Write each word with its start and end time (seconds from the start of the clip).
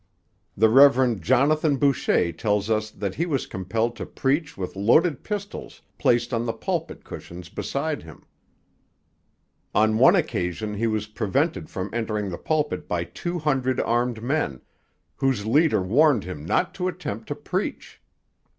The 0.57 0.67
Rev. 0.67 1.21
Jonathan 1.21 1.77
Boucher 1.77 2.31
tells 2.31 2.71
us 2.71 2.89
that 2.89 3.13
he 3.13 3.27
was 3.27 3.45
compelled 3.45 3.95
to 3.97 4.05
preach 4.07 4.57
with 4.57 4.75
loaded 4.75 5.23
pistols 5.23 5.83
placed 5.99 6.33
on 6.33 6.43
the 6.47 6.53
pulpit 6.53 7.03
cushions 7.03 7.49
beside 7.49 8.01
him. 8.01 8.25
On 9.75 9.99
one 9.99 10.15
occasion 10.15 10.73
he 10.73 10.87
was 10.87 11.05
prevented 11.05 11.69
from 11.69 11.93
entering 11.93 12.31
the 12.31 12.39
pulpit 12.39 12.87
by 12.87 13.03
two 13.03 13.37
hundred 13.37 13.79
armed 13.79 14.23
men, 14.23 14.61
whose 15.17 15.45
leader 15.45 15.83
warned 15.83 16.23
him 16.23 16.45
not 16.47 16.73
to 16.73 16.87
attempt 16.87 17.27
to 17.27 17.35
preach. 17.35 18.01